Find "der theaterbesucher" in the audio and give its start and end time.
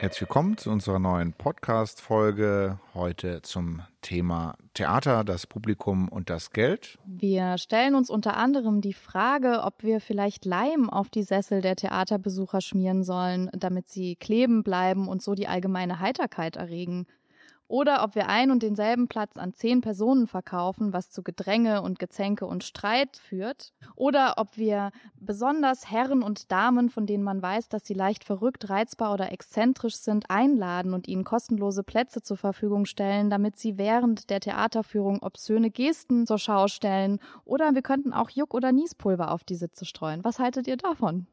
11.62-12.60